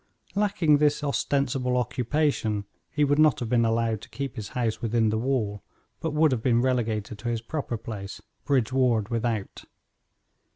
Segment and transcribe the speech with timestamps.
[0.33, 5.09] Lacking this ostensible occupation, he would not have been allowed to keep his house within
[5.09, 5.61] the wall,
[5.99, 9.63] but would have been relegated to his proper place Bridge Ward Without.